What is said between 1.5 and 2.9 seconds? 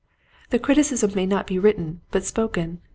written but spoken.